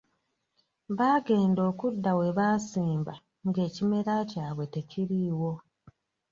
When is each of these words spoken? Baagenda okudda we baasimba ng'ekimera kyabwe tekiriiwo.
Baagenda 0.97 1.61
okudda 1.71 2.11
we 2.19 2.27
baasimba 2.37 3.13
ng'ekimera 3.47 4.15
kyabwe 4.31 4.65
tekiriiwo. 4.73 5.51